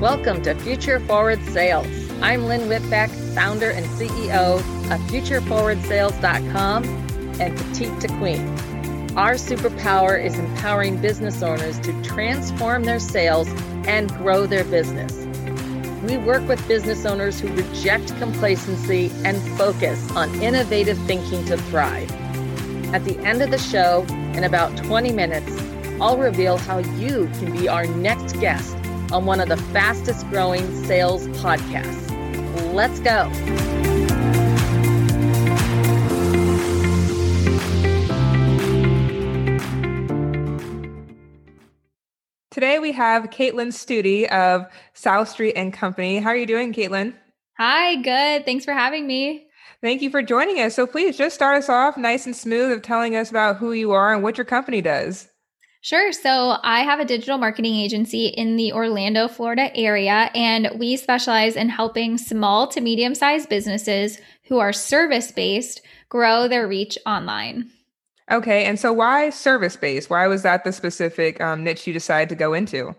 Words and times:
Welcome 0.00 0.42
to 0.42 0.54
Future 0.56 1.00
Forward 1.00 1.42
Sales. 1.46 1.86
I'm 2.20 2.46
Lynn 2.46 2.62
Whitbeck, 2.62 3.08
founder 3.34 3.70
and 3.70 3.86
CEO 3.86 4.58
of 4.58 5.00
FutureForwardSales.com 5.10 6.84
and 7.40 7.56
Petite 7.56 8.00
to 8.00 8.08
Queen. 8.18 8.48
Our 9.16 9.34
superpower 9.34 10.24
is 10.24 10.38
empowering 10.38 11.00
business 11.00 11.42
owners 11.42 11.78
to 11.80 12.02
transform 12.02 12.84
their 12.84 12.98
sales 12.98 13.48
and 13.86 14.10
grow 14.16 14.46
their 14.46 14.64
business. 14.64 15.26
We 16.02 16.16
work 16.18 16.46
with 16.48 16.66
business 16.66 17.04
owners 17.04 17.38
who 17.38 17.48
reject 17.48 18.16
complacency 18.18 19.10
and 19.24 19.36
focus 19.58 20.10
on 20.12 20.34
innovative 20.42 20.98
thinking 21.06 21.44
to 21.44 21.56
thrive. 21.56 22.10
At 22.94 23.04
the 23.04 23.18
end 23.20 23.42
of 23.42 23.50
the 23.50 23.58
show, 23.58 24.04
in 24.34 24.44
about 24.44 24.76
20 24.78 25.12
minutes, 25.12 25.52
I'll 26.00 26.18
reveal 26.18 26.58
how 26.58 26.78
you 26.78 27.28
can 27.34 27.52
be 27.56 27.68
our 27.68 27.86
next 27.86 28.40
guest 28.40 28.76
on 29.12 29.26
one 29.26 29.40
of 29.40 29.48
the 29.48 29.56
fastest 29.56 30.28
growing 30.30 30.84
sales 30.84 31.28
podcasts. 31.28 32.10
Let's 32.72 33.00
go. 33.00 33.30
Today 42.50 42.78
we 42.78 42.92
have 42.92 43.30
Caitlin 43.30 43.72
Studi 43.72 44.28
of 44.28 44.66
South 44.92 45.28
Street 45.28 45.54
and 45.54 45.72
Company. 45.72 46.18
How 46.18 46.30
are 46.30 46.36
you 46.36 46.46
doing, 46.46 46.72
Caitlin? 46.72 47.14
Hi, 47.58 47.96
good. 47.96 48.44
Thanks 48.44 48.64
for 48.64 48.72
having 48.72 49.06
me. 49.06 49.46
Thank 49.80 50.00
you 50.00 50.10
for 50.10 50.22
joining 50.22 50.60
us. 50.60 50.74
So 50.74 50.86
please 50.86 51.16
just 51.16 51.34
start 51.34 51.56
us 51.56 51.68
off 51.68 51.96
nice 51.96 52.26
and 52.26 52.36
smooth 52.36 52.70
of 52.70 52.82
telling 52.82 53.16
us 53.16 53.30
about 53.30 53.56
who 53.56 53.72
you 53.72 53.90
are 53.92 54.14
and 54.14 54.22
what 54.22 54.38
your 54.38 54.44
company 54.44 54.80
does. 54.80 55.28
Sure. 55.82 56.12
So 56.12 56.58
I 56.62 56.84
have 56.84 57.00
a 57.00 57.04
digital 57.04 57.38
marketing 57.38 57.74
agency 57.74 58.26
in 58.26 58.54
the 58.54 58.72
Orlando, 58.72 59.26
Florida 59.26 59.76
area, 59.76 60.30
and 60.32 60.70
we 60.78 60.96
specialize 60.96 61.56
in 61.56 61.68
helping 61.68 62.18
small 62.18 62.68
to 62.68 62.80
medium 62.80 63.16
sized 63.16 63.48
businesses 63.48 64.18
who 64.44 64.60
are 64.60 64.72
service 64.72 65.32
based 65.32 65.82
grow 66.08 66.46
their 66.46 66.68
reach 66.68 66.96
online. 67.04 67.68
Okay. 68.30 68.64
And 68.64 68.78
so 68.78 68.92
why 68.92 69.30
service 69.30 69.74
based? 69.74 70.08
Why 70.08 70.28
was 70.28 70.42
that 70.42 70.62
the 70.62 70.72
specific 70.72 71.40
um, 71.40 71.64
niche 71.64 71.84
you 71.88 71.92
decided 71.92 72.28
to 72.28 72.36
go 72.36 72.54
into? 72.54 72.94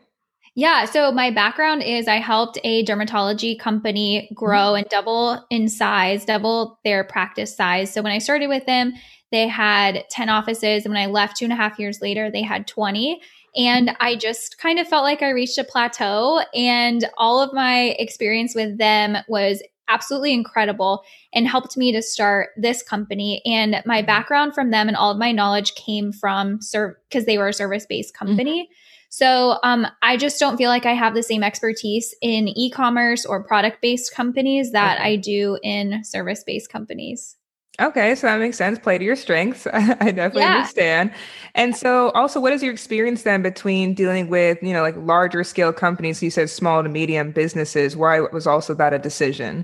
Yeah. 0.55 0.85
So 0.85 1.11
my 1.11 1.31
background 1.31 1.81
is 1.81 2.07
I 2.07 2.17
helped 2.17 2.59
a 2.63 2.85
dermatology 2.85 3.57
company 3.57 4.29
grow 4.35 4.57
mm-hmm. 4.57 4.77
and 4.77 4.89
double 4.89 5.45
in 5.49 5.67
size, 5.67 6.25
double 6.25 6.79
their 6.83 7.03
practice 7.03 7.55
size. 7.55 7.91
So 7.91 8.01
when 8.01 8.11
I 8.11 8.19
started 8.19 8.47
with 8.47 8.65
them, 8.65 8.93
they 9.31 9.47
had 9.47 10.03
10 10.11 10.29
offices. 10.29 10.85
And 10.85 10.93
when 10.93 11.01
I 11.01 11.07
left 11.07 11.37
two 11.37 11.45
and 11.45 11.53
a 11.53 11.55
half 11.55 11.79
years 11.79 12.01
later, 12.01 12.29
they 12.29 12.43
had 12.43 12.67
20. 12.67 13.19
And 13.55 13.95
I 13.99 14.15
just 14.15 14.59
kind 14.59 14.77
of 14.77 14.87
felt 14.87 15.03
like 15.03 15.23
I 15.23 15.29
reached 15.31 15.57
a 15.57 15.63
plateau. 15.63 16.41
And 16.53 17.09
all 17.17 17.41
of 17.41 17.51
my 17.51 17.95
experience 17.97 18.53
with 18.53 18.77
them 18.77 19.17
was 19.27 19.63
absolutely 19.89 20.33
incredible 20.33 21.03
and 21.33 21.47
helped 21.47 21.75
me 21.77 21.91
to 21.91 22.01
start 22.01 22.49
this 22.57 22.83
company. 22.83 23.41
And 23.43 23.81
my 23.85 24.03
background 24.03 24.53
from 24.53 24.69
them 24.69 24.87
and 24.87 24.95
all 24.95 25.11
of 25.11 25.17
my 25.17 25.31
knowledge 25.31 25.73
came 25.73 26.13
from 26.13 26.61
serve 26.61 26.95
because 27.09 27.25
they 27.25 27.39
were 27.39 27.47
a 27.47 27.53
service 27.53 27.87
based 27.87 28.13
mm-hmm. 28.13 28.27
company. 28.27 28.63
Mm-hmm. 28.63 28.73
So 29.13 29.59
um, 29.61 29.85
I 30.01 30.17
just 30.17 30.39
don't 30.39 30.57
feel 30.57 30.71
like 30.71 30.87
I 30.87 30.93
have 30.93 31.13
the 31.13 31.21
same 31.21 31.43
expertise 31.43 32.15
in 32.19 32.47
e 32.47 32.71
commerce 32.71 33.27
or 33.27 33.43
product 33.43 33.79
based 33.79 34.11
companies 34.11 34.71
that 34.71 34.97
okay. 34.97 35.07
I 35.07 35.15
do 35.17 35.59
in 35.61 36.03
service 36.03 36.43
based 36.43 36.71
companies. 36.71 37.37
Okay, 37.79 38.15
so 38.15 38.25
that 38.25 38.39
makes 38.39 38.57
sense. 38.57 38.79
Play 38.79 38.97
to 38.97 39.03
your 39.03 39.15
strengths. 39.15 39.67
I 39.73 39.83
definitely 40.09 40.41
yeah. 40.41 40.55
understand. 40.55 41.13
And 41.53 41.75
so 41.75 42.09
also 42.15 42.39
what 42.39 42.53
is 42.53 42.63
your 42.63 42.73
experience 42.73 43.21
then 43.21 43.43
between 43.43 43.93
dealing 43.93 44.29
with, 44.29 44.57
you 44.63 44.73
know, 44.73 44.81
like 44.81 44.95
larger 44.97 45.43
scale 45.43 45.73
companies, 45.73 46.23
you 46.23 46.31
said 46.31 46.49
small 46.49 46.81
to 46.81 46.89
medium 46.89 47.31
businesses, 47.33 47.95
why 47.95 48.19
was 48.19 48.47
also 48.47 48.73
that 48.73 48.95
a 48.95 48.99
decision? 48.99 49.63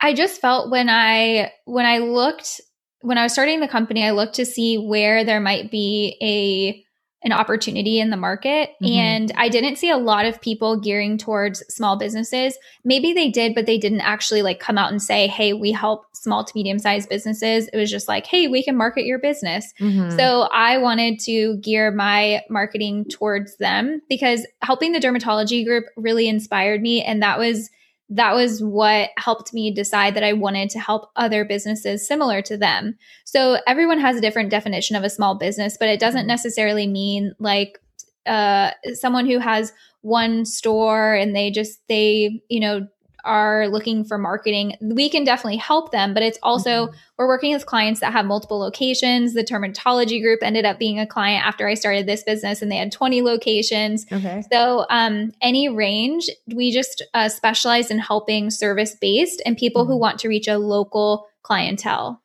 I 0.00 0.14
just 0.14 0.40
felt 0.40 0.70
when 0.70 0.88
I 0.88 1.50
when 1.64 1.86
I 1.86 1.98
looked 1.98 2.60
when 3.00 3.18
I 3.18 3.24
was 3.24 3.32
starting 3.32 3.58
the 3.58 3.66
company, 3.66 4.04
I 4.04 4.12
looked 4.12 4.36
to 4.36 4.46
see 4.46 4.78
where 4.78 5.24
there 5.24 5.40
might 5.40 5.72
be 5.72 6.16
a 6.22 6.84
an 7.24 7.32
opportunity 7.32 7.98
in 7.98 8.10
the 8.10 8.16
market. 8.16 8.70
Mm-hmm. 8.82 8.98
And 8.98 9.32
I 9.36 9.48
didn't 9.48 9.76
see 9.76 9.90
a 9.90 9.96
lot 9.96 10.26
of 10.26 10.40
people 10.40 10.78
gearing 10.78 11.16
towards 11.16 11.64
small 11.74 11.96
businesses. 11.96 12.56
Maybe 12.84 13.14
they 13.14 13.30
did, 13.30 13.54
but 13.54 13.64
they 13.64 13.78
didn't 13.78 14.02
actually 14.02 14.42
like 14.42 14.60
come 14.60 14.76
out 14.76 14.90
and 14.90 15.02
say, 15.02 15.26
Hey, 15.26 15.54
we 15.54 15.72
help 15.72 16.04
small 16.12 16.44
to 16.44 16.52
medium 16.54 16.78
sized 16.78 17.08
businesses. 17.08 17.68
It 17.68 17.76
was 17.78 17.90
just 17.90 18.08
like, 18.08 18.26
Hey, 18.26 18.46
we 18.46 18.62
can 18.62 18.76
market 18.76 19.06
your 19.06 19.18
business. 19.18 19.72
Mm-hmm. 19.80 20.16
So 20.16 20.42
I 20.52 20.76
wanted 20.78 21.18
to 21.20 21.56
gear 21.58 21.90
my 21.90 22.42
marketing 22.50 23.06
towards 23.06 23.56
them 23.56 24.02
because 24.08 24.46
helping 24.60 24.92
the 24.92 25.00
dermatology 25.00 25.64
group 25.64 25.84
really 25.96 26.28
inspired 26.28 26.82
me. 26.82 27.02
And 27.02 27.22
that 27.22 27.38
was 27.38 27.70
that 28.10 28.34
was 28.34 28.62
what 28.62 29.10
helped 29.16 29.54
me 29.54 29.72
decide 29.72 30.14
that 30.14 30.24
I 30.24 30.34
wanted 30.34 30.70
to 30.70 30.80
help 30.80 31.10
other 31.16 31.44
businesses 31.44 32.06
similar 32.06 32.42
to 32.42 32.56
them. 32.56 32.96
So 33.24 33.58
everyone 33.66 33.98
has 34.00 34.16
a 34.16 34.20
different 34.20 34.50
definition 34.50 34.94
of 34.94 35.04
a 35.04 35.10
small 35.10 35.36
business, 35.36 35.76
but 35.78 35.88
it 35.88 36.00
doesn't 36.00 36.22
mm-hmm. 36.22 36.28
necessarily 36.28 36.86
mean 36.86 37.34
like 37.38 37.78
uh, 38.26 38.72
someone 38.94 39.26
who 39.26 39.38
has 39.38 39.72
one 40.02 40.44
store 40.44 41.14
and 41.14 41.34
they 41.34 41.50
just 41.50 41.80
they 41.88 42.42
you 42.48 42.60
know 42.60 42.86
are 43.24 43.68
looking 43.68 44.04
for 44.04 44.18
marketing, 44.18 44.76
we 44.80 45.08
can 45.08 45.24
definitely 45.24 45.56
help 45.56 45.92
them. 45.92 46.14
But 46.14 46.22
it's 46.22 46.38
also, 46.42 46.86
mm-hmm. 46.86 46.96
we're 47.18 47.26
working 47.26 47.52
with 47.52 47.66
clients 47.66 48.00
that 48.00 48.12
have 48.12 48.26
multiple 48.26 48.58
locations. 48.58 49.34
The 49.34 49.44
dermatology 49.44 50.22
group 50.22 50.40
ended 50.42 50.64
up 50.64 50.78
being 50.78 50.98
a 50.98 51.06
client 51.06 51.46
after 51.46 51.66
I 51.66 51.74
started 51.74 52.06
this 52.06 52.22
business 52.22 52.62
and 52.62 52.70
they 52.70 52.76
had 52.76 52.92
20 52.92 53.22
locations. 53.22 54.06
Okay. 54.12 54.42
So, 54.52 54.86
um, 54.90 55.32
any 55.40 55.68
range, 55.68 56.28
we 56.54 56.72
just 56.72 57.02
uh, 57.14 57.28
specialize 57.28 57.90
in 57.90 57.98
helping 57.98 58.50
service 58.50 58.96
based 59.00 59.42
and 59.44 59.56
people 59.56 59.82
mm-hmm. 59.82 59.92
who 59.92 59.98
want 59.98 60.18
to 60.20 60.28
reach 60.28 60.48
a 60.48 60.58
local 60.58 61.26
clientele. 61.42 62.20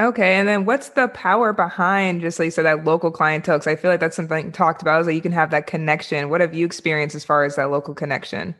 Okay, 0.00 0.36
and 0.36 0.48
then 0.48 0.64
what's 0.64 0.88
the 0.90 1.08
power 1.08 1.52
behind 1.52 2.22
just 2.22 2.38
like 2.38 2.52
so 2.52 2.62
that 2.62 2.84
local 2.84 3.10
clientele? 3.10 3.58
Because 3.58 3.66
I 3.66 3.76
feel 3.76 3.90
like 3.90 4.00
that's 4.00 4.16
something 4.16 4.50
talked 4.50 4.80
about 4.80 5.00
is 5.00 5.06
that 5.06 5.14
you 5.14 5.20
can 5.20 5.32
have 5.32 5.50
that 5.50 5.66
connection. 5.66 6.30
What 6.30 6.40
have 6.40 6.54
you 6.54 6.64
experienced 6.64 7.14
as 7.14 7.22
far 7.22 7.44
as 7.44 7.56
that 7.56 7.70
local 7.70 7.92
connection? 7.92 8.54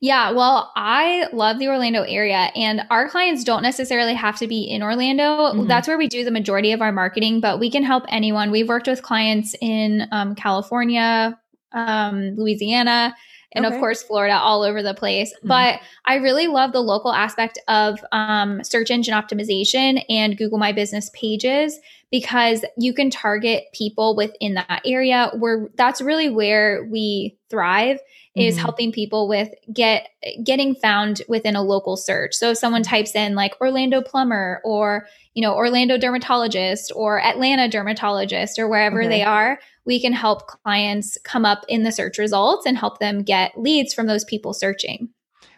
Yeah, 0.00 0.32
well, 0.32 0.72
I 0.76 1.28
love 1.32 1.58
the 1.58 1.68
Orlando 1.68 2.02
area, 2.02 2.50
and 2.54 2.82
our 2.90 3.08
clients 3.08 3.44
don't 3.44 3.62
necessarily 3.62 4.14
have 4.14 4.38
to 4.38 4.46
be 4.46 4.62
in 4.62 4.82
Orlando. 4.82 5.22
Mm-hmm. 5.22 5.66
That's 5.66 5.88
where 5.88 5.98
we 5.98 6.08
do 6.08 6.24
the 6.24 6.30
majority 6.30 6.72
of 6.72 6.82
our 6.82 6.92
marketing, 6.92 7.40
but 7.40 7.58
we 7.60 7.70
can 7.70 7.82
help 7.82 8.04
anyone. 8.08 8.50
We've 8.50 8.68
worked 8.68 8.86
with 8.86 9.02
clients 9.02 9.54
in 9.60 10.06
um, 10.12 10.34
California, 10.34 11.38
um, 11.72 12.34
Louisiana, 12.36 13.14
and 13.52 13.64
okay. 13.64 13.74
of 13.74 13.80
course 13.80 14.02
Florida 14.02 14.36
all 14.36 14.62
over 14.62 14.82
the 14.82 14.94
place. 14.94 15.32
Mm-hmm. 15.32 15.48
But 15.48 15.80
I 16.04 16.16
really 16.16 16.48
love 16.48 16.72
the 16.72 16.80
local 16.80 17.12
aspect 17.12 17.58
of 17.68 17.98
um, 18.12 18.62
search 18.64 18.90
engine 18.90 19.14
optimization 19.14 20.04
and 20.08 20.36
Google 20.36 20.58
My 20.58 20.72
Business 20.72 21.10
pages 21.14 21.78
because 22.14 22.64
you 22.78 22.94
can 22.94 23.10
target 23.10 23.64
people 23.72 24.14
within 24.14 24.54
that 24.54 24.82
area 24.86 25.32
where 25.36 25.68
that's 25.74 26.00
really 26.00 26.30
where 26.30 26.86
we 26.88 27.36
thrive 27.50 27.98
is 28.36 28.54
mm-hmm. 28.54 28.62
helping 28.62 28.92
people 28.92 29.26
with 29.26 29.48
get 29.72 30.06
getting 30.44 30.76
found 30.76 31.22
within 31.26 31.56
a 31.56 31.62
local 31.62 31.96
search. 31.96 32.32
So 32.32 32.52
if 32.52 32.58
someone 32.58 32.84
types 32.84 33.16
in 33.16 33.34
like 33.34 33.60
Orlando 33.60 34.00
plumber 34.00 34.60
or 34.64 35.08
you 35.34 35.42
know 35.42 35.56
Orlando 35.56 35.98
dermatologist 35.98 36.92
or 36.94 37.20
Atlanta 37.20 37.68
dermatologist 37.68 38.60
or 38.60 38.68
wherever 38.68 39.00
okay. 39.00 39.08
they 39.08 39.22
are, 39.24 39.58
we 39.84 40.00
can 40.00 40.12
help 40.12 40.46
clients 40.46 41.18
come 41.24 41.44
up 41.44 41.64
in 41.68 41.82
the 41.82 41.90
search 41.90 42.16
results 42.16 42.64
and 42.64 42.78
help 42.78 43.00
them 43.00 43.24
get 43.24 43.58
leads 43.58 43.92
from 43.92 44.06
those 44.06 44.22
people 44.22 44.54
searching 44.54 45.08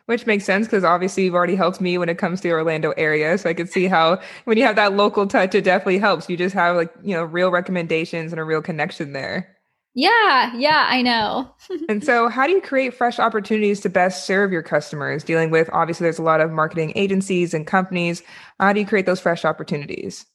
which 0.06 0.27
makes 0.27 0.44
sense 0.44 0.67
because 0.67 0.84
obviously 0.84 1.25
you've 1.25 1.34
already 1.34 1.56
helped 1.56 1.81
me 1.81 1.99
when 1.99 2.09
it 2.09 2.19
comes 2.19 2.41
to 2.41 2.49
the 2.49 2.55
Orlando 2.55 2.93
area. 2.97 3.37
So 3.39 3.50
I 3.50 3.55
could 3.55 3.71
see 3.71 3.87
how 3.87 4.21
when 4.44 4.56
you 4.56 4.65
have 4.65 4.77
that 4.77 4.94
local 4.94 5.27
touch, 5.27 5.55
it 5.55 5.65
definitely 5.65 5.99
helps. 5.99 6.28
You 6.28 6.37
just 6.37 6.55
have 6.55 6.77
like, 6.77 6.93
you 7.03 7.15
know, 7.15 7.25
real 7.25 7.50
recommendations 7.50 8.33
and 8.33 8.41
a 8.41 8.45
real 8.45 8.62
connection 8.62 9.12
there. 9.12 9.57
Yeah, 9.98 10.54
yeah, 10.54 10.84
I 10.89 11.01
know. 11.01 11.51
and 11.89 12.04
so, 12.04 12.28
how 12.28 12.47
do 12.47 12.53
you 12.53 12.60
create 12.60 12.92
fresh 12.92 13.19
opportunities 13.19 13.81
to 13.81 13.89
best 13.89 14.27
serve 14.27 14.53
your 14.53 14.63
customers? 14.63 15.25
Dealing 15.25 15.51
with 15.51 15.71
obviously, 15.72 16.04
there's 16.04 16.19
a 16.19 16.22
lot 16.22 16.42
of 16.42 16.51
marketing 16.51 16.92
agencies 16.97 17.54
and 17.54 17.66
companies. 17.66 18.22
How 18.60 18.75
do 18.75 18.81
you 18.81 18.86
create 18.86 19.07
those 19.07 19.21
fresh 19.21 19.47
opportunities? 19.47 20.27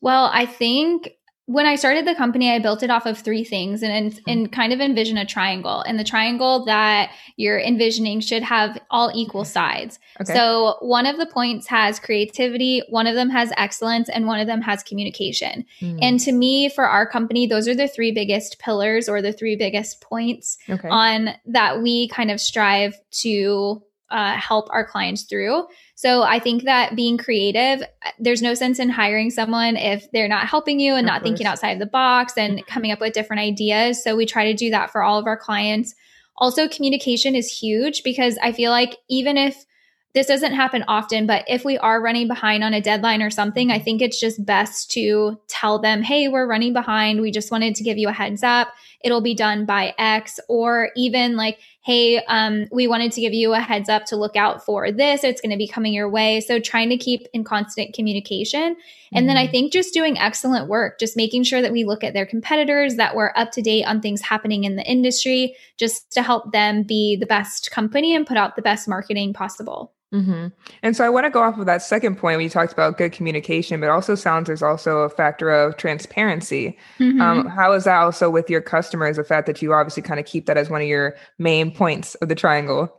Well, 0.00 0.30
I 0.32 0.46
think 0.46 1.10
when 1.46 1.64
I 1.64 1.76
started 1.76 2.06
the 2.06 2.14
company, 2.14 2.50
I 2.50 2.58
built 2.58 2.82
it 2.82 2.90
off 2.90 3.06
of 3.06 3.18
three 3.18 3.44
things 3.44 3.82
and, 3.82 3.92
and, 3.92 4.12
hmm. 4.12 4.22
and, 4.26 4.52
kind 4.52 4.72
of 4.72 4.80
envision 4.80 5.16
a 5.16 5.24
triangle. 5.24 5.80
And 5.80 5.98
the 5.98 6.04
triangle 6.04 6.64
that 6.64 7.12
you're 7.36 7.60
envisioning 7.60 8.20
should 8.20 8.42
have 8.42 8.78
all 8.90 9.12
equal 9.14 9.44
sides. 9.44 10.00
Okay. 10.20 10.34
So 10.34 10.76
one 10.80 11.06
of 11.06 11.18
the 11.18 11.26
points 11.26 11.68
has 11.68 12.00
creativity, 12.00 12.82
one 12.88 13.06
of 13.06 13.14
them 13.14 13.30
has 13.30 13.52
excellence, 13.56 14.08
and 14.08 14.26
one 14.26 14.40
of 14.40 14.48
them 14.48 14.60
has 14.62 14.82
communication. 14.82 15.64
Mm. 15.80 15.98
And 16.02 16.20
to 16.20 16.32
me, 16.32 16.68
for 16.68 16.84
our 16.84 17.08
company, 17.08 17.46
those 17.46 17.68
are 17.68 17.74
the 17.76 17.88
three 17.88 18.10
biggest 18.10 18.58
pillars 18.58 19.08
or 19.08 19.22
the 19.22 19.32
three 19.32 19.54
biggest 19.54 20.00
points 20.00 20.58
okay. 20.68 20.88
on 20.88 21.30
that 21.46 21.80
we 21.80 22.08
kind 22.08 22.32
of 22.32 22.40
strive 22.40 22.98
to 23.22 23.82
uh, 24.10 24.34
help 24.36 24.68
our 24.70 24.86
clients 24.86 25.22
through. 25.22 25.66
So 25.94 26.22
I 26.22 26.38
think 26.38 26.64
that 26.64 26.94
being 26.94 27.18
creative, 27.18 27.82
there's 28.18 28.42
no 28.42 28.54
sense 28.54 28.78
in 28.78 28.88
hiring 28.88 29.30
someone 29.30 29.76
if 29.76 30.10
they're 30.12 30.28
not 30.28 30.46
helping 30.46 30.78
you 30.78 30.94
and 30.94 31.06
of 31.06 31.06
not 31.06 31.20
course. 31.20 31.28
thinking 31.28 31.46
outside 31.46 31.78
the 31.78 31.86
box 31.86 32.34
and 32.36 32.58
mm-hmm. 32.58 32.72
coming 32.72 32.92
up 32.92 33.00
with 33.00 33.14
different 33.14 33.40
ideas. 33.40 34.02
So 34.02 34.14
we 34.14 34.26
try 34.26 34.44
to 34.50 34.54
do 34.54 34.70
that 34.70 34.90
for 34.90 35.02
all 35.02 35.18
of 35.18 35.26
our 35.26 35.36
clients. 35.36 35.94
Also, 36.36 36.68
communication 36.68 37.34
is 37.34 37.50
huge 37.50 38.02
because 38.04 38.38
I 38.42 38.52
feel 38.52 38.70
like 38.70 38.96
even 39.08 39.36
if 39.36 39.64
this 40.12 40.26
doesn't 40.26 40.54
happen 40.54 40.82
often, 40.88 41.26
but 41.26 41.44
if 41.46 41.64
we 41.64 41.76
are 41.76 42.00
running 42.00 42.26
behind 42.26 42.64
on 42.64 42.72
a 42.72 42.80
deadline 42.80 43.22
or 43.22 43.30
something, 43.30 43.70
I 43.70 43.78
think 43.78 44.00
it's 44.00 44.18
just 44.18 44.44
best 44.46 44.90
to 44.92 45.38
tell 45.48 45.78
them, 45.78 46.02
hey, 46.02 46.28
we're 46.28 46.46
running 46.46 46.72
behind. 46.72 47.20
We 47.20 47.30
just 47.30 47.50
wanted 47.50 47.74
to 47.74 47.84
give 47.84 47.98
you 47.98 48.08
a 48.08 48.12
heads 48.12 48.42
up. 48.42 48.68
It'll 49.04 49.20
be 49.20 49.34
done 49.34 49.66
by 49.66 49.94
X, 49.98 50.40
or 50.48 50.88
even 50.96 51.36
like, 51.36 51.58
hey, 51.86 52.18
um, 52.24 52.66
we 52.72 52.88
wanted 52.88 53.12
to 53.12 53.20
give 53.20 53.32
you 53.32 53.54
a 53.54 53.60
heads 53.60 53.88
up 53.88 54.04
to 54.06 54.16
look 54.16 54.34
out 54.34 54.64
for 54.64 54.90
this. 54.90 55.22
It's 55.22 55.40
going 55.40 55.52
to 55.52 55.56
be 55.56 55.68
coming 55.68 55.94
your 55.94 56.10
way. 56.10 56.40
So 56.40 56.58
trying 56.58 56.88
to 56.88 56.96
keep 56.96 57.28
in 57.32 57.44
constant 57.44 57.94
communication. 57.94 58.74
Mm-hmm. 58.74 59.16
And 59.16 59.28
then 59.28 59.36
I 59.36 59.44
mm-hmm. 59.44 59.52
think 59.52 59.72
just 59.72 59.94
doing 59.94 60.18
excellent 60.18 60.68
work, 60.68 60.98
just 60.98 61.16
making 61.16 61.44
sure 61.44 61.62
that 61.62 61.70
we 61.70 61.84
look 61.84 62.02
at 62.02 62.12
their 62.12 62.26
competitors, 62.26 62.96
that 62.96 63.14
we're 63.14 63.30
up 63.36 63.52
to 63.52 63.62
date 63.62 63.84
on 63.84 64.00
things 64.00 64.20
happening 64.20 64.64
in 64.64 64.74
the 64.74 64.82
industry, 64.82 65.54
just 65.76 66.10
to 66.14 66.22
help 66.22 66.50
them 66.50 66.82
be 66.82 67.14
the 67.14 67.24
best 67.24 67.70
company 67.70 68.16
and 68.16 68.26
put 68.26 68.36
out 68.36 68.56
the 68.56 68.62
best 68.62 68.88
marketing 68.88 69.32
possible. 69.32 69.92
Mm-hmm. 70.14 70.48
And 70.82 70.96
so 70.96 71.04
I 71.04 71.08
want 71.08 71.24
to 71.24 71.30
go 71.30 71.42
off 71.42 71.58
of 71.58 71.66
that 71.66 71.82
second 71.82 72.16
point 72.16 72.36
when 72.36 72.44
you 72.44 72.50
talked 72.50 72.72
about 72.72 72.96
good 72.96 73.12
communication, 73.12 73.80
but 73.80 73.90
also 73.90 74.14
sounds 74.14 74.46
there's 74.46 74.62
also 74.62 74.98
a 74.98 75.08
factor 75.08 75.50
of 75.50 75.76
transparency. 75.76 76.78
Mm-hmm. 76.98 77.20
Um, 77.20 77.46
how 77.46 77.72
is 77.72 77.84
that 77.84 77.96
also 77.96 78.30
with 78.30 78.48
your 78.48 78.60
customers? 78.60 79.16
The 79.16 79.24
fact 79.24 79.46
that 79.46 79.60
you 79.60 79.74
obviously 79.74 80.02
kind 80.02 80.20
of 80.20 80.26
keep 80.26 80.46
that 80.46 80.56
as 80.56 80.70
one 80.70 80.80
of 80.80 80.86
your 80.86 81.16
main 81.38 81.72
points 81.76 82.14
of 82.16 82.28
the 82.28 82.34
triangle. 82.34 82.92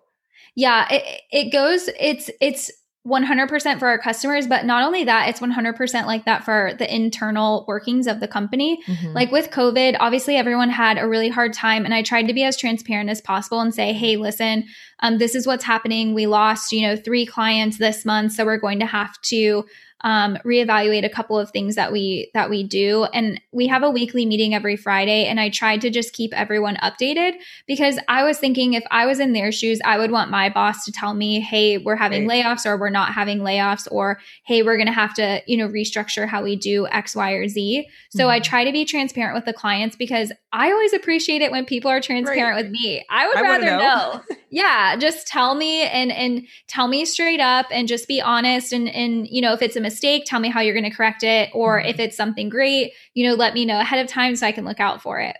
Yeah, 0.56 0.88
it, 0.90 1.22
it 1.32 1.52
goes. 1.52 1.90
It's 2.00 2.30
it's 2.42 2.72
100% 3.08 3.80
for 3.80 3.88
our 3.88 3.98
customers 3.98 4.48
but 4.48 4.66
not 4.66 4.84
only 4.84 5.06
that 5.06 5.30
it's 5.30 5.40
100% 5.40 6.06
like 6.06 6.26
that 6.26 6.44
for 6.44 6.74
the 6.78 6.94
internal 6.94 7.64
workings 7.68 8.06
of 8.06 8.20
the 8.20 8.28
company 8.28 8.84
mm-hmm. 8.86 9.14
like 9.14 9.32
with 9.32 9.50
covid 9.50 9.96
obviously 10.00 10.36
everyone 10.36 10.70
had 10.70 10.98
a 10.98 11.08
really 11.08 11.30
hard 11.30 11.54
time 11.54 11.86
and 11.86 11.94
i 11.94 12.02
tried 12.02 12.28
to 12.28 12.34
be 12.34 12.44
as 12.44 12.58
transparent 12.58 13.10
as 13.10 13.22
possible 13.22 13.62
and 13.62 13.74
say 13.74 13.94
hey 13.94 14.18
listen 14.18 14.66
um, 15.00 15.20
this 15.20 15.36
is 15.36 15.48
what's 15.48 15.64
happening 15.64 16.14
we 16.14 16.28
lost 16.28 16.74
you 16.74 16.82
know 16.82 16.98
three 16.98 17.26
clients 17.26 17.78
this 17.78 18.04
month 18.04 18.34
so 18.34 18.44
we're 18.44 18.58
going 18.58 18.80
to 18.80 18.86
have 18.86 19.20
to 19.22 19.64
um, 20.02 20.38
reevaluate 20.46 21.06
a 21.06 21.10
couple 21.10 21.40
of 21.40 21.50
things 21.50 21.76
that 21.76 21.92
we 21.92 22.30
that 22.34 22.50
we 22.50 22.64
do 22.64 23.06
and 23.14 23.42
we 23.52 23.66
have 23.68 23.82
a 23.82 23.90
weekly 23.90 24.26
meeting 24.26 24.54
every 24.54 24.76
friday 24.76 25.26
and 25.26 25.40
i 25.40 25.50
tried 25.50 25.82
to 25.82 25.90
just 25.90 26.14
keep 26.14 26.32
everyone 26.34 26.76
updated 26.78 27.34
because 27.66 27.98
i 28.08 28.24
was 28.24 28.38
thinking 28.38 28.74
if 28.74 28.84
i 28.92 29.08
was 29.08 29.20
in 29.20 29.34
their 29.34 29.52
shoes 29.52 29.80
i 29.86 29.98
would 29.98 30.12
want 30.12 30.30
my 30.30 30.50
boss 30.50 30.86
to 30.86 30.92
tell 30.92 31.16
me 31.16 31.40
hey 31.40 31.80
we're 31.80 31.96
having 31.96 32.28
layoffs 32.28 32.66
or 32.66 32.78
we're 32.78 32.90
not 32.90 33.14
having 33.14 33.40
layoffs 33.40 33.88
or 33.90 34.20
hey 34.46 34.62
we're 34.62 34.78
going 34.78 34.88
to 34.88 34.94
have 34.94 35.14
to 35.14 35.42
you 35.48 35.58
know 35.58 35.68
restructure 35.68 36.28
how 36.28 36.44
we 36.44 36.56
do 36.56 36.86
x 36.88 37.16
y 37.16 37.32
or 37.32 37.48
z 37.48 37.88
so 38.12 38.20
mm-hmm. 38.20 38.30
i 38.30 38.40
try 38.40 38.64
to 38.64 38.72
be 38.72 38.86
transparent 38.86 39.34
with 39.34 39.46
the 39.46 39.54
clients 39.54 39.96
because 39.96 40.32
i 40.54 40.72
always 40.72 40.94
appreciate 40.94 41.42
it 41.42 41.52
when 41.52 41.66
people 41.66 41.90
are 41.90 42.02
transparent 42.02 42.56
right. 42.56 42.64
with 42.64 42.72
me 42.72 43.04
i 43.10 43.28
would 43.28 43.38
I 43.38 43.42
rather 43.42 43.66
know, 43.66 43.78
know. 43.78 44.22
yeah 44.50 44.96
just 44.96 45.28
tell 45.28 45.56
me 45.56 45.84
and 45.84 46.12
and 46.12 46.48
tell 46.68 46.88
me 46.88 47.04
straight 47.04 47.42
up 47.42 47.66
and 47.72 47.88
just 47.88 48.08
be 48.08 48.22
honest 48.22 48.72
and 48.72 48.88
and 48.90 49.28
you 49.28 49.42
know 49.42 49.54
if 49.58 49.62
it's 49.62 49.76
a 49.76 49.82
mistake, 49.82 50.24
tell 50.26 50.40
me 50.40 50.50
how 50.50 50.62
you're 50.62 50.74
going 50.74 50.90
to 50.90 50.96
correct 50.96 51.24
it. 51.24 51.50
Or 51.54 51.80
mm-hmm. 51.80 51.90
if 51.90 52.00
it's 52.00 52.16
something 52.16 52.50
great, 52.50 52.94
you 53.14 53.28
know, 53.28 53.36
let 53.36 53.54
me 53.54 53.66
know 53.66 53.80
ahead 53.80 54.04
of 54.04 54.12
time 54.12 54.36
so 54.36 54.46
I 54.46 54.52
can 54.52 54.66
look 54.66 54.80
out 54.80 55.02
for 55.02 55.20
it. 55.20 55.36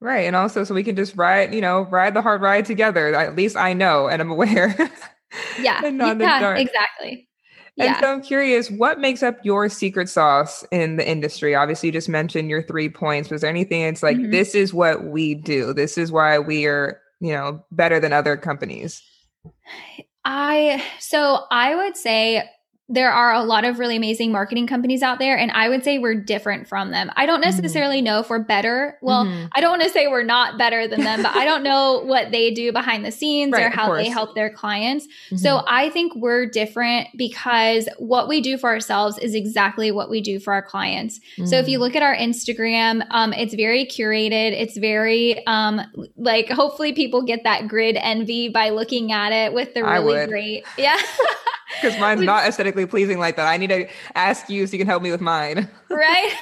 Right. 0.00 0.26
And 0.26 0.36
also, 0.36 0.62
so 0.64 0.74
we 0.74 0.84
can 0.84 0.94
just 0.94 1.16
ride, 1.16 1.52
you 1.52 1.60
know, 1.60 1.82
ride 1.82 2.14
the 2.14 2.22
hard 2.22 2.40
ride 2.40 2.64
together. 2.64 3.14
At 3.14 3.36
least 3.36 3.56
I 3.56 3.72
know 3.72 4.06
and 4.08 4.22
I'm 4.22 4.30
aware. 4.30 4.76
yeah. 5.60 5.84
yeah 5.84 6.54
exactly. 6.54 7.28
And 7.80 7.86
yeah. 7.86 8.00
so 8.00 8.12
I'm 8.12 8.22
curious, 8.22 8.70
what 8.70 8.98
makes 8.98 9.22
up 9.22 9.38
your 9.44 9.68
secret 9.68 10.08
sauce 10.08 10.64
in 10.72 10.96
the 10.96 11.08
industry? 11.08 11.54
Obviously, 11.54 11.88
you 11.88 11.92
just 11.92 12.08
mentioned 12.08 12.50
your 12.50 12.62
three 12.62 12.88
points. 12.88 13.30
Was 13.30 13.42
there 13.42 13.50
anything 13.50 13.82
it's 13.82 14.02
like, 14.02 14.16
mm-hmm. 14.16 14.32
this 14.32 14.56
is 14.56 14.74
what 14.74 15.04
we 15.04 15.34
do? 15.34 15.72
This 15.72 15.96
is 15.96 16.10
why 16.10 16.40
we 16.40 16.66
are, 16.66 17.00
you 17.20 17.32
know, 17.32 17.64
better 17.70 18.00
than 18.00 18.12
other 18.12 18.36
companies? 18.36 19.02
I, 20.24 20.82
so 20.98 21.44
I 21.50 21.74
would 21.74 21.96
say 21.96 22.48
there 22.88 23.12
are 23.12 23.34
a 23.34 23.42
lot 23.42 23.64
of 23.64 23.78
really 23.78 23.96
amazing 23.96 24.32
marketing 24.32 24.66
companies 24.66 25.02
out 25.02 25.18
there 25.18 25.36
and 25.36 25.50
i 25.52 25.68
would 25.68 25.84
say 25.84 25.98
we're 25.98 26.14
different 26.14 26.66
from 26.66 26.90
them 26.90 27.10
i 27.16 27.26
don't 27.26 27.42
mm-hmm. 27.42 27.50
necessarily 27.50 27.98
mm-hmm. 27.98 28.06
know 28.06 28.20
if 28.20 28.30
we're 28.30 28.38
better 28.38 28.98
well 29.02 29.24
mm-hmm. 29.24 29.46
i 29.52 29.60
don't 29.60 29.70
want 29.70 29.82
to 29.82 29.90
say 29.90 30.06
we're 30.06 30.22
not 30.22 30.56
better 30.56 30.88
than 30.88 31.02
them 31.02 31.22
but 31.22 31.34
i 31.36 31.44
don't 31.44 31.62
know 31.62 32.02
what 32.04 32.30
they 32.30 32.50
do 32.50 32.72
behind 32.72 33.04
the 33.04 33.10
scenes 33.10 33.52
right, 33.52 33.66
or 33.66 33.70
how 33.70 33.94
they 33.94 34.08
help 34.08 34.34
their 34.34 34.50
clients 34.50 35.06
mm-hmm. 35.06 35.36
so 35.36 35.62
i 35.68 35.90
think 35.90 36.14
we're 36.16 36.46
different 36.46 37.08
because 37.16 37.88
what 37.98 38.28
we 38.28 38.40
do 38.40 38.56
for 38.56 38.70
ourselves 38.70 39.18
is 39.18 39.34
exactly 39.34 39.90
what 39.90 40.08
we 40.08 40.20
do 40.20 40.40
for 40.40 40.52
our 40.52 40.62
clients 40.62 41.20
so 41.44 41.56
if 41.56 41.68
you 41.68 41.76
mm-hmm. 41.76 41.82
look 41.82 41.96
at 41.96 42.02
our 42.02 42.16
instagram 42.16 43.06
um, 43.10 43.32
it's 43.32 43.54
very 43.54 43.84
curated 43.84 44.52
it's 44.52 44.76
very 44.76 45.44
um, 45.46 45.80
like 46.16 46.48
hopefully 46.48 46.92
people 46.92 47.22
get 47.22 47.44
that 47.44 47.68
grid 47.68 47.96
envy 47.96 48.48
by 48.48 48.70
looking 48.70 49.12
at 49.12 49.32
it 49.32 49.52
with 49.52 49.74
the 49.74 49.84
really 49.84 50.26
great 50.26 50.64
yeah 50.76 50.98
because 51.80 51.98
mine's 51.98 52.22
not 52.22 52.46
aesthetically 52.46 52.86
pleasing 52.86 53.18
like 53.18 53.36
that. 53.36 53.46
I 53.46 53.56
need 53.56 53.68
to 53.68 53.88
ask 54.14 54.48
you 54.48 54.66
so 54.66 54.72
you 54.72 54.78
can 54.78 54.86
help 54.86 55.02
me 55.02 55.10
with 55.10 55.20
mine. 55.20 55.68
right. 55.90 56.34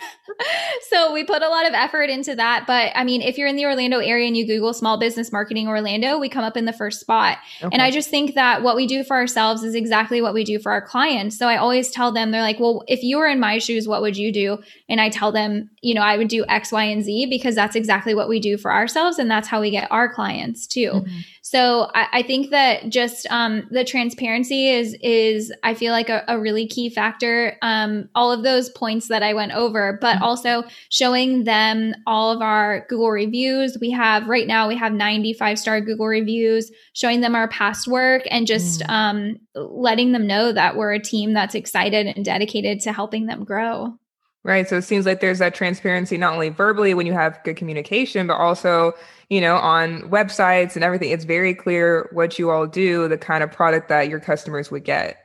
So 0.88 1.12
we 1.12 1.25
put 1.25 1.43
a 1.43 1.49
lot 1.49 1.67
of 1.67 1.75
effort 1.75 2.11
into 2.11 2.34
that. 2.37 2.67
But 2.67 2.93
I 2.94 3.05
mean, 3.05 3.23
if 3.23 3.38
you're 3.38 3.49
in 3.49 3.56
the 3.56 3.64
Orlando 3.64 3.99
area 3.99 4.26
and 4.26 4.37
you 4.37 4.46
Google 4.46 4.73
small 4.73 4.99
business 4.99 5.32
marketing 5.32 5.69
Orlando, 5.69 6.19
we 6.19 6.28
come 6.28 6.44
up 6.44 6.56
in 6.56 6.64
the 6.64 6.73
first 6.73 7.00
spot. 7.00 7.38
Okay. 7.62 7.70
And 7.73 7.82
I 7.82 7.90
just 7.90 8.11
think 8.11 8.34
that 8.34 8.62
what 8.62 8.76
we 8.76 8.87
do 8.87 9.05
for 9.05 9.17
ourselves 9.17 9.62
is 9.62 9.75
exactly 9.75 10.20
what 10.20 10.34
we 10.34 10.44
do 10.44 10.58
for 10.58 10.73
our 10.73 10.82
clients. 10.82 11.38
So 11.38 11.49
I 11.49 11.56
always 11.56 11.90
tell 11.90 12.12
them, 12.12 12.31
they're 12.31 12.43
like, 12.43 12.61
well, 12.61 12.82
if 12.87 13.02
you 13.02 13.19
were 13.19 13.26
in 13.26 13.40
my 13.40 13.58
shoes, 13.58 13.88
what 13.88 14.02
would 14.02 14.17
you 14.17 14.32
do? 14.32 14.58
And 14.88 15.00
I 15.00 15.08
tell 15.08 15.32
them, 15.32 15.70
you 15.81 15.94
know, 15.94 16.02
I 16.02 16.17
would 16.17 16.29
do 16.29 16.44
X, 16.49 16.72
Y, 16.72 16.84
and 16.84 17.02
Z 17.02 17.26
because 17.26 17.55
that's 17.55 17.76
exactly 17.76 18.14
what 18.14 18.29
we 18.29 18.40
do 18.40 18.58
for 18.58 18.72
ourselves. 18.72 19.19
And 19.19 19.31
that's 19.31 19.49
how 19.49 19.61
we 19.61 19.70
get 19.70 19.90
our 19.90 20.12
clients 20.12 20.67
too. 20.67 20.90
Mm-hmm. 20.93 21.19
So 21.48 21.88
I, 21.94 22.08
I, 22.12 22.22
think 22.22 22.50
that 22.50 22.88
just 22.88 23.25
um, 23.31 23.69
the 23.70 23.84
transparency 23.84 24.69
is 24.69 24.96
is 25.00 25.52
I 25.62 25.75
feel 25.75 25.93
like 25.93 26.08
a, 26.08 26.25
a 26.26 26.40
really 26.40 26.66
key 26.66 26.90
factor. 26.90 27.56
Um, 27.62 28.08
all 28.16 28.32
of 28.32 28.43
those 28.43 28.69
points 28.70 29.06
that 29.06 29.22
I 29.22 29.32
went 29.32 29.52
over, 29.52 29.96
but 30.00 30.16
mm-hmm. 30.16 30.25
also 30.25 30.64
showing 30.88 31.44
them 31.44 31.94
all 32.04 32.32
of 32.32 32.43
our 32.43 32.84
Google 32.88 33.12
reviews. 33.12 33.78
We 33.81 33.93
have 33.93 34.26
right 34.26 34.48
now 34.48 34.66
we 34.66 34.75
have 34.75 34.93
95 34.93 35.60
star 35.60 35.81
Google 35.81 36.08
reviews, 36.08 36.72
showing 36.94 37.20
them 37.20 37.37
our 37.37 37.46
past 37.46 37.87
work 37.87 38.22
and 38.28 38.44
just 38.44 38.81
mm-hmm. 38.81 38.90
um, 38.90 39.37
letting 39.54 40.10
them 40.10 40.26
know 40.26 40.50
that 40.50 40.75
we're 40.76 40.94
a 40.94 41.00
team 41.00 41.32
that's 41.32 41.54
excited 41.54 42.08
and 42.08 42.25
dedicated 42.25 42.81
to 42.81 42.93
helping 42.93 43.26
them 43.26 43.44
grow. 43.44 43.94
Right. 44.43 44.69
So 44.69 44.78
it 44.78 44.82
seems 44.82 45.06
like 45.06 45.20
there's 45.20 45.38
that 45.38 45.54
transparency, 45.54 46.16
not 46.16 46.32
only 46.32 46.48
verbally 46.48 46.93
when 46.93 47.06
you 47.06 47.12
have 47.12 47.38
good 47.44 47.56
communication, 47.56 48.26
but 48.26 48.34
also, 48.34 48.94
you 49.29 49.41
know, 49.41 49.56
on 49.56 50.03
websites 50.03 50.77
and 50.77 50.85
everything. 50.85 51.11
It's 51.11 51.25
very 51.25 51.55
clear 51.55 52.09
what 52.13 52.39
you 52.39 52.51
all 52.51 52.67
do, 52.67 53.09
the 53.09 53.19
kind 53.19 53.43
of 53.43 53.51
product 53.51 53.89
that 53.89 54.09
your 54.09 54.21
customers 54.21 54.71
would 54.71 54.85
get. 54.85 55.17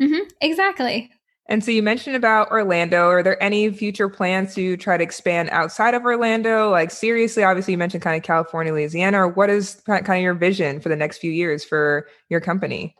Mm-hmm. 0.00 0.28
Exactly. 0.40 1.10
And 1.46 1.64
so 1.64 1.72
you 1.72 1.82
mentioned 1.82 2.14
about 2.14 2.52
Orlando. 2.52 3.08
Are 3.08 3.24
there 3.24 3.42
any 3.42 3.70
future 3.72 4.08
plans 4.08 4.54
to 4.54 4.76
try 4.76 4.96
to 4.96 5.02
expand 5.02 5.50
outside 5.50 5.94
of 5.94 6.04
Orlando? 6.04 6.70
Like, 6.70 6.92
seriously, 6.92 7.42
obviously, 7.42 7.72
you 7.72 7.78
mentioned 7.78 8.04
kind 8.04 8.16
of 8.16 8.22
California, 8.22 8.72
Louisiana. 8.72 9.24
Or 9.24 9.28
what 9.28 9.50
is 9.50 9.82
kind 9.84 10.08
of 10.08 10.22
your 10.22 10.34
vision 10.34 10.80
for 10.80 10.88
the 10.88 10.96
next 10.96 11.18
few 11.18 11.32
years 11.32 11.64
for 11.64 12.06
your 12.28 12.40
company? 12.40 12.94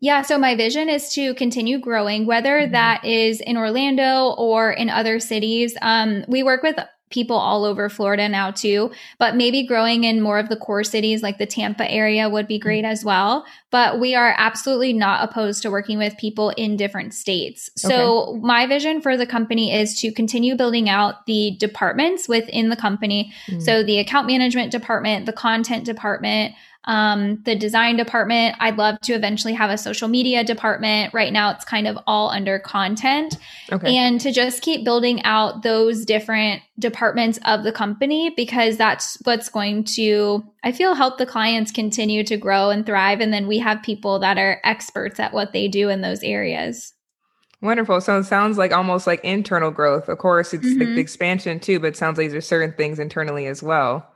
Yeah, 0.00 0.20
so 0.22 0.38
my 0.38 0.54
vision 0.54 0.90
is 0.90 1.12
to 1.14 1.34
continue 1.34 1.80
growing, 1.80 2.26
whether 2.26 2.60
mm-hmm. 2.60 2.72
that 2.72 3.04
is 3.06 3.40
in 3.40 3.56
Orlando 3.56 4.34
or 4.36 4.70
in 4.70 4.90
other 4.90 5.18
cities. 5.18 5.74
Um, 5.80 6.24
we 6.28 6.42
work 6.42 6.62
with 6.62 6.76
people 7.10 7.36
all 7.36 7.64
over 7.64 7.88
Florida 7.88 8.28
now 8.28 8.50
too, 8.50 8.90
but 9.18 9.36
maybe 9.36 9.66
growing 9.66 10.04
in 10.04 10.20
more 10.20 10.38
of 10.38 10.48
the 10.48 10.56
core 10.56 10.84
cities 10.84 11.22
like 11.22 11.38
the 11.38 11.46
Tampa 11.46 11.90
area 11.90 12.28
would 12.28 12.46
be 12.46 12.58
great 12.58 12.84
mm-hmm. 12.84 12.92
as 12.92 13.04
well. 13.04 13.44
But 13.70 14.00
we 14.00 14.14
are 14.14 14.34
absolutely 14.36 14.92
not 14.92 15.28
opposed 15.28 15.62
to 15.62 15.70
working 15.70 15.98
with 15.98 16.16
people 16.16 16.50
in 16.50 16.76
different 16.76 17.14
states. 17.14 17.70
So 17.76 18.28
okay. 18.28 18.40
my 18.40 18.66
vision 18.66 19.00
for 19.00 19.16
the 19.16 19.26
company 19.26 19.74
is 19.74 19.98
to 20.00 20.12
continue 20.12 20.56
building 20.56 20.88
out 20.88 21.26
the 21.26 21.56
departments 21.58 22.28
within 22.28 22.68
the 22.68 22.76
company. 22.76 23.32
Mm-hmm. 23.46 23.60
So 23.60 23.82
the 23.82 23.98
account 23.98 24.26
management 24.26 24.72
department, 24.72 25.26
the 25.26 25.32
content 25.32 25.84
department, 25.84 26.54
um, 26.84 27.42
the 27.44 27.54
design 27.54 27.96
department. 27.96 28.56
I'd 28.60 28.78
love 28.78 29.00
to 29.02 29.12
eventually 29.12 29.52
have 29.52 29.70
a 29.70 29.76
social 29.76 30.08
media 30.08 30.42
department. 30.42 31.12
Right 31.12 31.32
now, 31.32 31.50
it's 31.50 31.64
kind 31.64 31.86
of 31.86 31.98
all 32.06 32.30
under 32.30 32.58
content. 32.58 33.36
Okay. 33.70 33.96
And 33.96 34.20
to 34.20 34.32
just 34.32 34.62
keep 34.62 34.84
building 34.84 35.22
out 35.24 35.62
those 35.62 36.04
different 36.04 36.62
departments 36.78 37.38
of 37.44 37.62
the 37.62 37.72
company 37.72 38.30
because 38.30 38.76
that's 38.76 39.18
what's 39.24 39.48
going 39.48 39.84
to, 39.84 40.44
I 40.64 40.72
feel, 40.72 40.94
help 40.94 41.18
the 41.18 41.26
clients 41.26 41.72
continue 41.72 42.24
to 42.24 42.36
grow 42.36 42.70
and 42.70 42.86
thrive. 42.86 43.20
And 43.20 43.32
then 43.32 43.46
we 43.46 43.58
have 43.58 43.82
people 43.82 44.18
that 44.20 44.38
are 44.38 44.60
experts 44.64 45.20
at 45.20 45.34
what 45.34 45.52
they 45.52 45.68
do 45.68 45.90
in 45.90 46.00
those 46.00 46.22
areas. 46.22 46.94
Wonderful. 47.60 48.00
So 48.00 48.18
it 48.18 48.24
sounds 48.24 48.56
like 48.56 48.72
almost 48.72 49.06
like 49.06 49.22
internal 49.24 49.72
growth. 49.72 50.08
Of 50.08 50.18
course, 50.18 50.54
it's 50.54 50.64
mm-hmm. 50.64 50.78
like 50.78 50.88
the 50.94 51.00
expansion 51.00 51.58
too, 51.58 51.80
but 51.80 51.88
it 51.88 51.96
sounds 51.96 52.16
like 52.16 52.30
there's 52.30 52.46
certain 52.46 52.72
things 52.72 52.98
internally 53.00 53.46
as 53.46 53.62
well. 53.62 54.08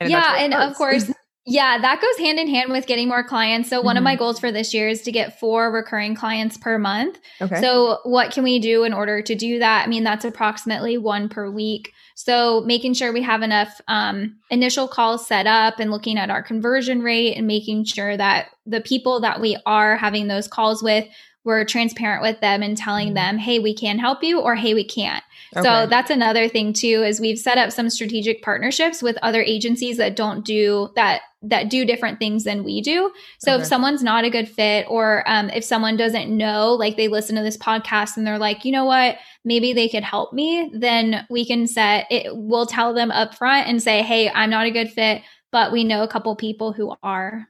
And 0.00 0.10
yeah, 0.10 0.36
and 0.38 0.54
of 0.54 0.74
course, 0.74 1.10
Yeah, 1.50 1.78
that 1.78 2.02
goes 2.02 2.18
hand 2.18 2.38
in 2.38 2.46
hand 2.46 2.70
with 2.70 2.86
getting 2.86 3.08
more 3.08 3.24
clients. 3.24 3.70
So, 3.70 3.80
one 3.80 3.94
mm-hmm. 3.94 3.98
of 3.98 4.04
my 4.04 4.12
mm-hmm. 4.12 4.18
goals 4.18 4.38
for 4.38 4.52
this 4.52 4.74
year 4.74 4.86
is 4.88 5.00
to 5.02 5.12
get 5.12 5.40
four 5.40 5.72
recurring 5.72 6.14
clients 6.14 6.58
per 6.58 6.78
month. 6.78 7.18
Okay. 7.40 7.60
So, 7.60 8.00
what 8.04 8.32
can 8.32 8.44
we 8.44 8.58
do 8.58 8.84
in 8.84 8.92
order 8.92 9.22
to 9.22 9.34
do 9.34 9.58
that? 9.58 9.86
I 9.86 9.88
mean, 9.88 10.04
that's 10.04 10.26
approximately 10.26 10.98
one 10.98 11.30
per 11.30 11.50
week. 11.50 11.92
So, 12.14 12.60
making 12.66 12.94
sure 12.94 13.14
we 13.14 13.22
have 13.22 13.40
enough 13.40 13.80
um, 13.88 14.36
initial 14.50 14.88
calls 14.88 15.26
set 15.26 15.46
up 15.46 15.80
and 15.80 15.90
looking 15.90 16.18
at 16.18 16.28
our 16.28 16.42
conversion 16.42 17.00
rate 17.00 17.34
and 17.34 17.46
making 17.46 17.84
sure 17.84 18.14
that 18.16 18.48
the 18.66 18.82
people 18.82 19.20
that 19.20 19.40
we 19.40 19.56
are 19.64 19.96
having 19.96 20.28
those 20.28 20.48
calls 20.48 20.82
with, 20.82 21.06
we're 21.48 21.64
transparent 21.64 22.20
with 22.20 22.38
them 22.42 22.62
and 22.62 22.76
telling 22.76 23.08
mm-hmm. 23.08 23.14
them, 23.14 23.38
hey, 23.38 23.58
we 23.58 23.72
can 23.72 23.98
help 23.98 24.22
you 24.22 24.38
or 24.38 24.54
hey, 24.54 24.74
we 24.74 24.84
can't. 24.84 25.24
Okay. 25.56 25.62
So 25.62 25.86
that's 25.86 26.10
another 26.10 26.46
thing 26.46 26.74
too 26.74 27.02
is 27.02 27.20
we've 27.20 27.38
set 27.38 27.56
up 27.56 27.72
some 27.72 27.88
strategic 27.88 28.42
partnerships 28.42 29.02
with 29.02 29.16
other 29.22 29.42
agencies 29.42 29.96
that 29.96 30.14
don't 30.14 30.44
do 30.44 30.90
that 30.94 31.22
that 31.40 31.70
do 31.70 31.86
different 31.86 32.18
things 32.18 32.44
than 32.44 32.64
we 32.64 32.82
do. 32.82 33.10
So 33.38 33.54
okay. 33.54 33.62
if 33.62 33.66
someone's 33.66 34.02
not 34.02 34.26
a 34.26 34.30
good 34.30 34.46
fit 34.46 34.84
or 34.90 35.24
um, 35.26 35.48
if 35.48 35.64
someone 35.64 35.96
doesn't 35.96 36.28
know, 36.28 36.74
like 36.74 36.98
they 36.98 37.08
listen 37.08 37.36
to 37.36 37.42
this 37.42 37.56
podcast 37.56 38.18
and 38.18 38.26
they're 38.26 38.38
like, 38.38 38.66
you 38.66 38.72
know 38.72 38.84
what, 38.84 39.16
maybe 39.42 39.72
they 39.72 39.88
could 39.88 40.04
help 40.04 40.34
me, 40.34 40.70
then 40.74 41.26
we 41.30 41.46
can 41.46 41.66
set 41.66 42.08
it. 42.10 42.26
We'll 42.30 42.66
tell 42.66 42.92
them 42.92 43.10
up 43.10 43.34
front 43.34 43.68
and 43.68 43.82
say, 43.82 44.02
hey, 44.02 44.28
I'm 44.28 44.50
not 44.50 44.66
a 44.66 44.70
good 44.70 44.90
fit, 44.90 45.22
but 45.50 45.72
we 45.72 45.82
know 45.82 46.02
a 46.02 46.08
couple 46.08 46.36
people 46.36 46.72
who 46.72 46.94
are 47.02 47.48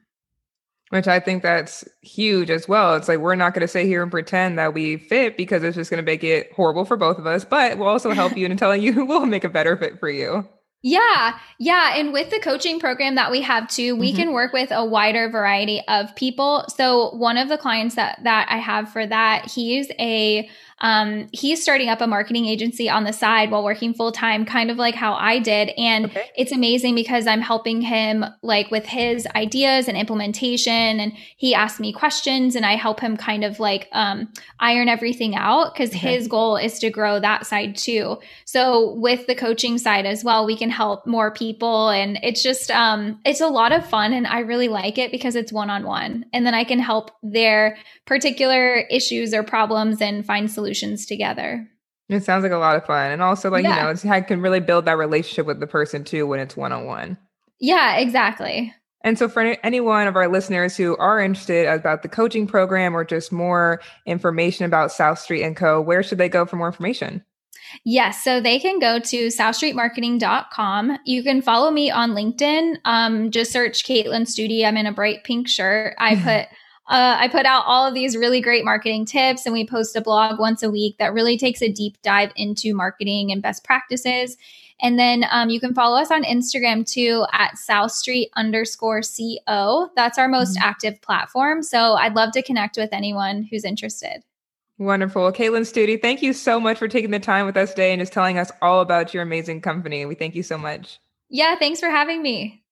which 0.89 1.07
I 1.07 1.19
think 1.19 1.43
that's 1.43 1.87
huge 2.01 2.49
as 2.49 2.67
well. 2.67 2.95
It's 2.95 3.07
like 3.07 3.19
we're 3.19 3.35
not 3.35 3.53
going 3.53 3.61
to 3.61 3.67
sit 3.67 3.85
here 3.85 4.01
and 4.01 4.11
pretend 4.11 4.57
that 4.57 4.73
we 4.73 4.97
fit 4.97 5.37
because 5.37 5.63
it's 5.63 5.75
just 5.75 5.89
going 5.89 6.03
to 6.03 6.11
make 6.11 6.23
it 6.23 6.51
horrible 6.53 6.85
for 6.85 6.97
both 6.97 7.17
of 7.17 7.27
us, 7.27 7.45
but 7.45 7.77
we'll 7.77 7.87
also 7.87 8.11
help 8.11 8.35
you 8.35 8.45
in 8.45 8.57
telling 8.57 8.81
you 8.81 9.05
we'll 9.05 9.25
make 9.25 9.43
a 9.43 9.49
better 9.49 9.77
fit 9.77 9.99
for 9.99 10.09
you. 10.09 10.47
Yeah. 10.81 11.37
Yeah. 11.59 11.97
And 11.97 12.13
with 12.13 12.29
the 12.29 12.39
coaching 12.39 12.79
program 12.79 13.15
that 13.15 13.31
we 13.31 13.41
have 13.41 13.67
too, 13.67 13.97
we 13.97 14.09
mm-hmm. 14.09 14.21
can 14.21 14.33
work 14.33 14.53
with 14.53 14.71
a 14.71 14.85
wider 14.85 15.29
variety 15.29 15.81
of 15.89 16.15
people. 16.15 16.65
So 16.69 17.09
one 17.15 17.37
of 17.37 17.49
the 17.49 17.57
clients 17.57 17.95
that 17.95 18.19
that 18.23 18.47
I 18.49 18.57
have 18.57 18.89
for 18.89 19.05
that, 19.05 19.51
he's 19.51 19.91
a 19.99 20.49
um, 20.81 21.27
he's 21.33 21.61
starting 21.61 21.89
up 21.89 22.01
a 22.01 22.07
marketing 22.07 22.45
agency 22.45 22.89
on 22.89 23.03
the 23.03 23.11
side 23.11 23.51
while 23.51 23.63
working 23.63 23.93
full 23.93 24.11
time, 24.11 24.45
kind 24.45 24.71
of 24.71 24.77
like 24.77 24.95
how 24.95 25.13
I 25.13 25.39
did. 25.39 25.71
And 25.77 26.05
okay. 26.05 26.29
it's 26.37 26.51
amazing 26.51 26.95
because 26.95 27.27
I'm 27.27 27.41
helping 27.41 27.81
him 27.81 28.23
like 28.41 28.71
with 28.71 28.85
his 28.85 29.27
ideas 29.35 29.87
and 29.87 29.97
implementation. 29.97 30.99
And 30.99 31.13
he 31.35 31.53
asks 31.53 31.79
me 31.79 31.91
questions 31.91 32.55
and 32.55 32.65
I 32.65 32.75
help 32.75 33.01
him 33.01 33.17
kind 33.17 33.43
of 33.43 33.59
like 33.59 33.89
um, 33.91 34.31
iron 34.59 34.87
everything 34.87 35.35
out 35.35 35.73
because 35.73 35.89
okay. 35.89 36.15
his 36.15 36.27
goal 36.27 36.55
is 36.55 36.79
to 36.79 36.89
grow 36.89 37.19
that 37.19 37.45
side 37.45 37.75
too. 37.75 38.17
So 38.45 38.93
with 38.95 39.27
the 39.27 39.35
coaching 39.35 39.77
side 39.77 40.05
as 40.05 40.23
well, 40.23 40.45
we 40.45 40.55
can 40.55 40.69
help 40.69 41.05
more 41.05 41.31
people. 41.31 41.89
And 41.89 42.17
it's 42.23 42.41
just, 42.41 42.71
um, 42.71 43.19
it's 43.25 43.41
a 43.41 43.47
lot 43.47 43.73
of 43.73 43.85
fun. 43.85 44.13
And 44.13 44.25
I 44.25 44.39
really 44.39 44.69
like 44.69 44.97
it 44.97 45.11
because 45.11 45.35
it's 45.35 45.51
one 45.51 45.69
on 45.69 45.83
one. 45.83 46.25
And 46.31 46.45
then 46.45 46.53
I 46.53 46.63
can 46.63 46.79
help 46.79 47.11
their 47.21 47.77
particular 48.05 48.77
issues 48.89 49.33
or 49.33 49.43
problems 49.43 50.01
and 50.01 50.25
find 50.25 50.49
solutions 50.49 50.68
solutions 50.69 51.05
together. 51.05 51.67
It 52.09 52.23
sounds 52.23 52.43
like 52.43 52.51
a 52.51 52.57
lot 52.57 52.75
of 52.75 52.85
fun. 52.85 53.11
And 53.11 53.21
also, 53.21 53.49
like, 53.49 53.63
yeah. 53.63 53.75
you 53.75 53.83
know, 53.83 53.89
it's, 53.89 54.05
I 54.05 54.21
can 54.21 54.41
really 54.41 54.59
build 54.59 54.85
that 54.85 54.97
relationship 54.97 55.45
with 55.45 55.59
the 55.59 55.67
person 55.67 56.03
too 56.03 56.25
when 56.25 56.39
it's 56.39 56.57
one 56.57 56.71
on 56.71 56.85
one. 56.85 57.17
Yeah, 57.59 57.97
exactly. 57.97 58.73
And 59.03 59.17
so, 59.17 59.29
for 59.29 59.41
any 59.41 59.79
one 59.79 60.07
of 60.07 60.15
our 60.15 60.27
listeners 60.27 60.75
who 60.75 60.97
are 60.97 61.19
interested 61.19 61.67
about 61.67 62.01
the 62.01 62.09
coaching 62.09 62.47
program 62.47 62.95
or 62.95 63.05
just 63.05 63.31
more 63.31 63.81
information 64.05 64.65
about 64.65 64.91
South 64.91 65.19
Street 65.19 65.43
and 65.43 65.55
Co., 65.55 65.79
where 65.79 66.03
should 66.03 66.17
they 66.17 66.29
go 66.29 66.45
for 66.45 66.55
more 66.55 66.67
information? 66.67 67.23
Yes, 67.85 68.23
so 68.23 68.41
they 68.41 68.59
can 68.59 68.79
go 68.79 68.99
to 68.99 69.27
southstreetmarketing.com. 69.27 70.97
You 71.05 71.23
can 71.23 71.41
follow 71.41 71.69
me 71.69 71.91
on 71.91 72.11
LinkedIn. 72.11 72.77
Um, 72.83 73.29
just 73.29 73.51
search 73.51 73.83
Caitlin 73.83 74.23
Studi. 74.23 74.65
I'm 74.65 74.77
in 74.77 74.87
a 74.87 74.91
bright 74.91 75.23
pink 75.23 75.47
shirt. 75.47 75.95
I 75.99 76.15
put 76.49 76.57
uh, 76.89 77.17
I 77.19 77.27
put 77.27 77.45
out 77.45 77.63
all 77.67 77.87
of 77.87 77.93
these 77.93 78.17
really 78.17 78.41
great 78.41 78.65
marketing 78.65 79.05
tips, 79.05 79.45
and 79.45 79.53
we 79.53 79.65
post 79.65 79.95
a 79.95 80.01
blog 80.01 80.39
once 80.39 80.63
a 80.63 80.71
week 80.71 80.97
that 80.97 81.13
really 81.13 81.37
takes 81.37 81.61
a 81.61 81.71
deep 81.71 82.01
dive 82.01 82.31
into 82.35 82.73
marketing 82.73 83.31
and 83.31 83.43
best 83.43 83.63
practices. 83.63 84.37
And 84.81 84.97
then 84.97 85.25
um, 85.29 85.49
you 85.49 85.59
can 85.59 85.73
follow 85.73 85.99
us 85.99 86.09
on 86.09 86.23
Instagram 86.23 86.89
too 86.89 87.25
at 87.31 87.57
South 87.57 87.91
Street 87.91 88.31
underscore 88.35 89.01
CO. 89.01 89.89
That's 89.95 90.17
our 90.17 90.27
most 90.27 90.57
mm-hmm. 90.57 90.67
active 90.67 90.99
platform. 91.01 91.61
So 91.63 91.93
I'd 91.93 92.15
love 92.15 92.31
to 92.31 92.41
connect 92.41 92.77
with 92.77 92.89
anyone 92.91 93.43
who's 93.43 93.65
interested. 93.65 94.23
Wonderful. 94.79 95.31
Caitlin 95.33 95.67
Studi, 95.67 96.01
thank 96.01 96.21
you 96.21 96.31
so 96.31 96.59
much 96.59 96.77
for 96.77 96.87
taking 96.87 97.11
the 97.11 97.19
time 97.19 97.45
with 97.45 97.57
us 97.57 97.71
today 97.71 97.91
and 97.91 97.99
just 98.01 98.13
telling 98.13 98.37
us 98.37 98.49
all 98.61 98.79
about 98.79 99.13
your 99.13 99.21
amazing 99.21 99.59
company. 99.61 100.05
We 100.05 100.15
thank 100.15 100.35
you 100.35 100.43
so 100.43 100.57
much. 100.57 100.99
Yeah, 101.29 101.55
thanks 101.55 101.81
for 101.81 101.89
having 101.89 102.23
me. 102.23 102.63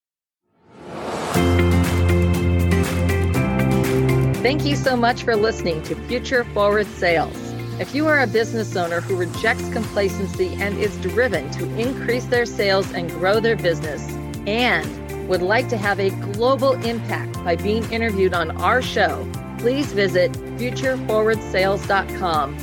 Thank 4.42 4.66
you 4.66 4.76
so 4.76 4.96
much 4.96 5.24
for 5.24 5.36
listening 5.36 5.82
to 5.84 5.96
Future 6.08 6.44
Forward 6.44 6.86
Sales. 6.86 7.36
If 7.80 7.96
you 7.96 8.08
are 8.08 8.22
a 8.22 8.28
business 8.28 8.76
owner 8.76 9.02
who 9.02 9.16
rejects 9.16 9.68
complacency 9.74 10.54
and 10.62 10.78
is 10.78 10.96
driven 10.98 11.50
to 11.54 11.64
increase 11.76 12.26
their 12.26 12.46
sales 12.46 12.94
and 12.94 13.10
grow 13.10 13.40
their 13.40 13.56
business, 13.56 14.08
and 14.46 15.28
would 15.28 15.42
like 15.42 15.70
to 15.70 15.78
have 15.78 16.00
a 16.00 16.12
global 16.34 16.74
impact 16.86 17.34
by 17.44 17.56
being 17.56 17.92
interviewed 17.92 18.36
on 18.36 18.52
our 18.62 18.80
show, 18.80 19.28
please 19.58 19.92
visit 19.92 20.34
futureforwardsales.com 20.34 22.60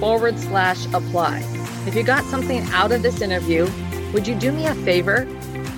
forward 0.00 0.38
slash 0.38 0.86
apply. 0.86 1.44
If 1.86 1.94
you 1.94 2.02
got 2.02 2.24
something 2.24 2.62
out 2.72 2.92
of 2.92 3.02
this 3.02 3.20
interview, 3.20 3.68
would 4.14 4.26
you 4.26 4.34
do 4.34 4.52
me 4.52 4.66
a 4.66 4.74
favor? 4.74 5.28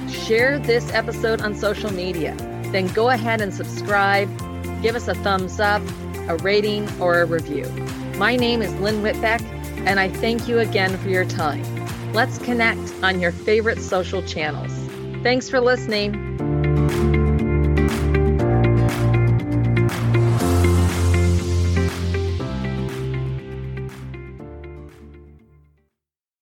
Share 0.08 0.60
this 0.60 0.92
episode 0.92 1.40
on 1.40 1.56
social 1.56 1.92
media. 1.92 2.36
Then 2.70 2.86
go 2.86 3.10
ahead 3.10 3.40
and 3.40 3.52
subscribe 3.52 4.30
give 4.82 4.94
us 4.94 5.08
a 5.08 5.14
thumbs 5.14 5.60
up, 5.60 5.82
a 6.28 6.36
rating, 6.36 6.88
or 7.00 7.20
a 7.20 7.26
review. 7.26 7.66
My 8.16 8.36
name 8.36 8.62
is 8.62 8.72
Lynn 8.74 9.02
Whitbeck, 9.02 9.42
and 9.86 9.98
I 9.98 10.08
thank 10.08 10.48
you 10.48 10.58
again 10.58 10.96
for 10.98 11.08
your 11.08 11.24
time. 11.24 11.64
Let's 12.12 12.38
connect 12.38 12.92
on 13.02 13.20
your 13.20 13.32
favorite 13.32 13.80
social 13.80 14.22
channels. 14.22 14.72
Thanks 15.22 15.48
for 15.48 15.60
listening. 15.60 16.51